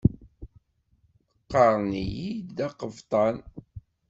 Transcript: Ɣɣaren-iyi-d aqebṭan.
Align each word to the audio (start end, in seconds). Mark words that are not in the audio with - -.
Ɣɣaren-iyi-d 1.53 2.57
aqebṭan. 2.67 3.37